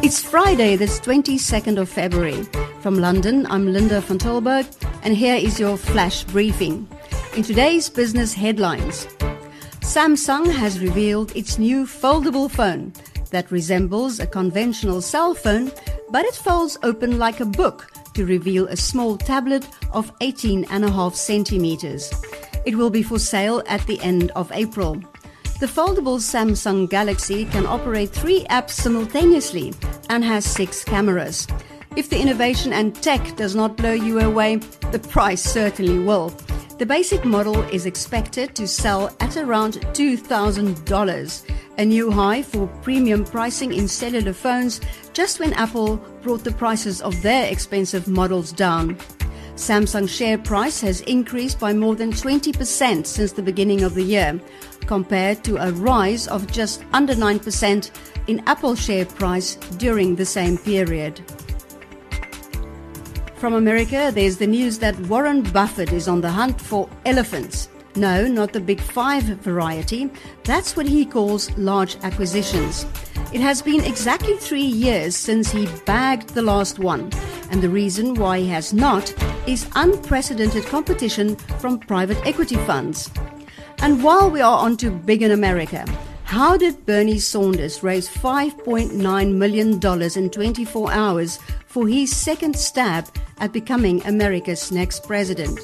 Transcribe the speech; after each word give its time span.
It's 0.00 0.22
Friday, 0.22 0.76
the 0.76 0.86
22nd 0.86 1.78
of 1.78 1.88
February. 1.88 2.44
From 2.80 2.98
London, 2.98 3.46
I'm 3.50 3.72
Linda 3.72 4.00
van 4.00 4.18
Tilburg, 4.18 4.66
and 5.02 5.14
here 5.14 5.34
is 5.34 5.60
your 5.60 5.76
flash 5.76 6.24
briefing. 6.24 6.88
In 7.36 7.42
today's 7.42 7.90
business 7.90 8.32
headlines, 8.32 9.06
Samsung 9.80 10.50
has 10.50 10.80
revealed 10.80 11.36
its 11.36 11.58
new 11.58 11.84
foldable 11.84 12.50
phone 12.50 12.92
that 13.30 13.50
resembles 13.50 14.20
a 14.20 14.26
conventional 14.26 15.00
cell 15.02 15.34
phone, 15.34 15.70
but 16.10 16.24
it 16.24 16.34
folds 16.34 16.78
open 16.82 17.18
like 17.18 17.40
a 17.40 17.44
book 17.44 17.90
to 18.14 18.24
reveal 18.24 18.66
a 18.68 18.76
small 18.76 19.16
tablet 19.16 19.68
of 19.92 20.12
18 20.20 20.64
and 20.70 20.84
a 20.84 20.90
half 20.90 21.14
centimeters. 21.14 22.10
It 22.68 22.76
will 22.76 22.90
be 22.90 23.02
for 23.02 23.18
sale 23.18 23.62
at 23.66 23.86
the 23.86 23.98
end 24.02 24.30
of 24.32 24.52
April. 24.52 24.96
The 25.58 25.64
foldable 25.64 26.20
Samsung 26.20 26.86
Galaxy 26.90 27.46
can 27.46 27.64
operate 27.64 28.10
three 28.10 28.44
apps 28.50 28.72
simultaneously 28.72 29.72
and 30.10 30.22
has 30.22 30.44
six 30.44 30.84
cameras. 30.84 31.46
If 31.96 32.10
the 32.10 32.20
innovation 32.20 32.74
and 32.74 32.94
tech 32.94 33.36
does 33.36 33.56
not 33.56 33.78
blow 33.78 33.94
you 33.94 34.20
away, 34.20 34.56
the 34.92 34.98
price 34.98 35.40
certainly 35.40 35.98
will. 35.98 36.28
The 36.76 36.84
basic 36.84 37.24
model 37.24 37.62
is 37.72 37.86
expected 37.86 38.54
to 38.56 38.68
sell 38.68 39.16
at 39.20 39.38
around 39.38 39.80
$2,000, 39.94 41.50
a 41.78 41.84
new 41.86 42.10
high 42.10 42.42
for 42.42 42.66
premium 42.82 43.24
pricing 43.24 43.72
in 43.72 43.88
cellular 43.88 44.34
phones 44.34 44.82
just 45.14 45.40
when 45.40 45.54
Apple 45.54 45.96
brought 46.20 46.44
the 46.44 46.52
prices 46.52 47.00
of 47.00 47.22
their 47.22 47.50
expensive 47.50 48.08
models 48.08 48.52
down. 48.52 48.98
Samsung 49.58 50.08
share 50.08 50.38
price 50.38 50.80
has 50.82 51.00
increased 51.00 51.58
by 51.58 51.72
more 51.72 51.96
than 51.96 52.12
20% 52.12 53.04
since 53.04 53.32
the 53.32 53.42
beginning 53.42 53.82
of 53.82 53.94
the 53.94 54.02
year, 54.04 54.40
compared 54.86 55.42
to 55.42 55.56
a 55.56 55.72
rise 55.72 56.28
of 56.28 56.46
just 56.50 56.84
under 56.92 57.12
9% 57.12 57.90
in 58.28 58.40
Apple 58.46 58.76
share 58.76 59.04
price 59.04 59.56
during 59.76 60.14
the 60.14 60.24
same 60.24 60.58
period. 60.58 61.20
From 63.34 63.54
America, 63.54 64.12
there's 64.14 64.36
the 64.36 64.46
news 64.46 64.78
that 64.78 64.98
Warren 65.08 65.42
Buffett 65.42 65.92
is 65.92 66.06
on 66.06 66.20
the 66.20 66.30
hunt 66.30 66.60
for 66.60 66.88
elephants. 67.04 67.68
No, 67.96 68.28
not 68.28 68.52
the 68.52 68.60
big 68.60 68.80
five 68.80 69.24
variety. 69.24 70.08
That's 70.44 70.76
what 70.76 70.86
he 70.86 71.04
calls 71.04 71.50
large 71.58 71.96
acquisitions. 72.04 72.86
It 73.32 73.40
has 73.40 73.60
been 73.60 73.82
exactly 73.82 74.36
three 74.36 74.60
years 74.62 75.16
since 75.16 75.50
he 75.50 75.68
bagged 75.84 76.30
the 76.30 76.42
last 76.42 76.78
one, 76.78 77.10
and 77.50 77.62
the 77.62 77.68
reason 77.68 78.14
why 78.14 78.40
he 78.40 78.48
has 78.48 78.72
not 78.72 79.12
is 79.46 79.68
unprecedented 79.74 80.64
competition 80.66 81.36
from 81.60 81.78
private 81.78 82.18
equity 82.26 82.56
funds. 82.56 83.10
And 83.80 84.02
while 84.02 84.30
we 84.30 84.40
are 84.40 84.58
on 84.58 84.76
to 84.78 84.90
big 84.90 85.22
in 85.22 85.30
America, 85.30 85.84
how 86.24 86.56
did 86.56 86.84
Bernie 86.84 87.18
Sanders 87.18 87.82
raise 87.82 88.08
$5.9 88.08 89.34
million 89.34 89.80
in 90.16 90.30
24 90.30 90.92
hours 90.92 91.38
for 91.66 91.88
his 91.88 92.14
second 92.14 92.54
stab 92.54 93.08
at 93.38 93.52
becoming 93.52 94.04
America's 94.04 94.70
next 94.70 95.04
president? 95.04 95.58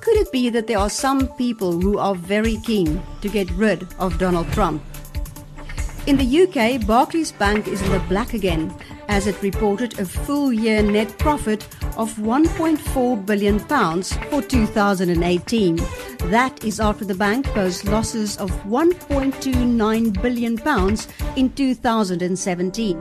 Could 0.00 0.16
it 0.16 0.32
be 0.32 0.50
that 0.50 0.66
there 0.66 0.78
are 0.78 0.90
some 0.90 1.28
people 1.36 1.80
who 1.80 1.98
are 1.98 2.14
very 2.14 2.56
keen 2.58 3.00
to 3.20 3.28
get 3.28 3.50
rid 3.52 3.86
of 3.98 4.18
Donald 4.18 4.50
Trump? 4.52 4.82
In 6.06 6.16
the 6.16 6.42
UK, 6.42 6.86
Barclays 6.86 7.32
Bank 7.32 7.68
is 7.68 7.80
in 7.80 7.92
the 7.92 8.00
black 8.00 8.34
again 8.34 8.74
as 9.14 9.28
it 9.28 9.40
reported 9.42 9.96
a 10.00 10.04
full 10.04 10.52
year 10.52 10.82
net 10.82 11.16
profit 11.18 11.62
of 11.96 12.12
1.4 12.16 13.24
billion 13.24 13.60
pounds 13.60 14.12
for 14.28 14.42
2018. 14.42 15.76
That 16.30 16.64
is 16.64 16.80
after 16.80 17.04
the 17.04 17.14
bank 17.14 17.46
posted 17.46 17.90
losses 17.90 18.36
of 18.38 18.50
1.29 18.64 20.20
billion 20.20 20.58
pounds 20.58 21.06
in 21.36 21.52
2017 21.52 23.00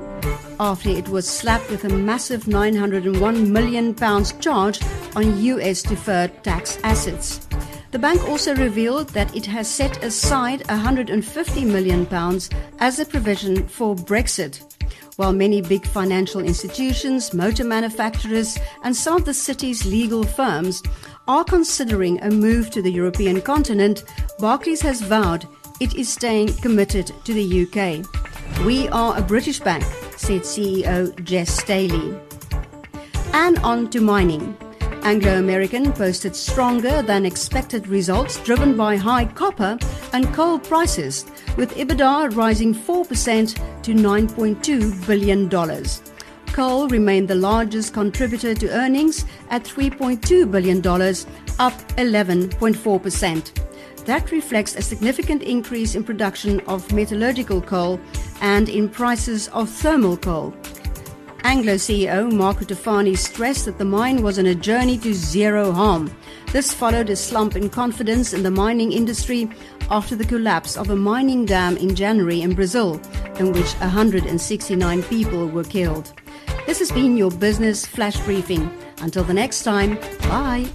after 0.59 0.90
it 0.90 1.09
was 1.09 1.28
slapped 1.28 1.72
with 1.72 1.84
a 1.84 1.90
massive 1.90 2.47
901 2.47 3.52
million 3.52 3.96
pounds 3.96 4.34
charge 4.34 4.79
on 5.16 5.40
US 5.40 5.81
deferred 5.81 6.44
tax 6.44 6.78
assets. 6.84 7.47
The 7.90 7.97
bank 8.00 8.23
also 8.29 8.56
revealed 8.56 9.09
that 9.09 9.35
it 9.35 9.47
has 9.47 9.68
set 9.68 10.03
aside 10.03 10.68
150 10.68 11.66
million 11.66 12.06
pounds 12.06 12.52
as 12.79 13.00
a 13.00 13.06
provision 13.06 13.68
for 13.68 13.96
Brexit. 13.96 14.72
While 15.16 15.34
many 15.34 15.62
big 15.62 15.85
financial 15.85 16.41
institutions, 16.41 17.34
motor 17.34 17.63
manufacturers, 17.63 18.57
and 18.84 18.96
some 18.96 19.18
of 19.18 19.25
the 19.25 19.34
city's 19.34 19.85
legal 19.85 20.24
firms 20.24 20.81
are 21.28 21.44
considering 21.44 22.19
a 22.22 22.31
move 22.31 22.72
to 22.72 22.81
the 22.81 22.91
European 22.91 23.40
continent, 23.41 24.03
Barclays 24.40 24.81
has 24.81 25.02
vowed 25.02 25.47
it 25.79 25.96
is 25.96 26.12
staying 26.12 26.53
committed 26.57 27.12
to 27.25 27.34
the 27.34 27.63
UK. 27.63 28.66
We 28.66 28.88
are 28.90 29.18
a 29.18 29.22
British 29.22 29.59
bank, 29.59 29.84
said 30.18 30.41
CEO 30.41 31.13
Jes 31.29 31.52
Staley. 31.52 32.18
And 33.34 33.59
on 33.59 33.90
to 33.90 34.02
mining. 34.02 34.57
Anglo 35.03 35.38
American 35.38 35.91
posted 35.91 36.34
stronger 36.34 37.02
than 37.02 37.25
expected 37.25 37.88
results 37.88 38.41
driven 38.44 38.78
by 38.78 38.96
high 38.96 39.25
copper 39.25 39.78
and 40.14 40.34
coal 40.34 40.58
prices, 40.58 41.25
with 41.58 41.75
EBITDA 41.75 42.34
rising 42.36 42.74
4% 42.74 43.84
to 43.84 43.94
$9.2 43.94 45.06
billion. 45.06 45.50
Coal 46.53 46.88
remained 46.88 47.28
the 47.28 47.36
largest 47.36 47.94
contributor 47.94 48.56
to 48.56 48.69
earnings 48.69 49.25
at 49.50 49.66
$3.2 49.66 50.50
billion, 50.50 50.78
up 51.59 51.74
11.4%. 51.97 54.06
That 54.06 54.31
reflects 54.31 54.75
a 54.75 54.81
significant 54.81 55.44
increase 55.44 55.96
in 55.96 56.06
production 56.06 56.62
of 56.62 56.90
metallurgical 56.94 57.62
coal 57.62 58.00
and 58.40 58.70
in 58.70 58.88
prices 58.88 59.50
of 59.50 59.70
thermal 59.70 60.16
coal. 60.16 60.53
Anglo 61.43 61.75
CEO 61.75 62.31
Mark 62.31 62.57
Cutifani 62.57 63.17
stressed 63.17 63.65
that 63.65 63.77
the 63.77 63.85
mine 63.85 64.23
was 64.23 64.39
on 64.39 64.45
a 64.45 64.55
journey 64.55 64.97
to 64.99 65.13
zero 65.13 65.71
harm. 65.71 66.09
This 66.51 66.73
followed 66.73 67.09
a 67.09 67.15
slump 67.15 67.55
in 67.55 67.69
confidence 67.69 68.33
in 68.33 68.43
the 68.43 68.51
mining 68.51 68.91
industry 68.91 69.49
after 69.89 70.15
the 70.15 70.25
collapse 70.25 70.77
of 70.77 70.89
a 70.89 70.95
mining 70.95 71.45
dam 71.45 71.75
in 71.77 71.95
January 71.95 72.41
in 72.41 72.55
Brazil, 72.55 72.99
in 73.39 73.51
which 73.51 73.73
169 73.75 75.03
people 75.03 75.47
were 75.47 75.63
killed. 75.63 76.13
This 76.65 76.79
has 76.79 76.91
been 76.91 77.17
your 77.17 77.31
Business 77.31 77.85
Flash 77.85 78.19
Briefing. 78.21 78.71
Until 79.01 79.23
the 79.23 79.33
next 79.33 79.63
time, 79.63 79.95
bye. 80.29 80.69